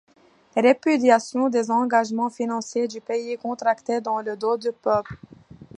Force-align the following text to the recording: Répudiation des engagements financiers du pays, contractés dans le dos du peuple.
Répudiation 0.57 1.47
des 1.49 1.69
engagements 1.69 2.31
financiers 2.31 2.87
du 2.87 2.99
pays, 3.01 3.37
contractés 3.37 4.01
dans 4.01 4.19
le 4.19 4.35
dos 4.35 4.57
du 4.57 4.71
peuple. 4.71 5.15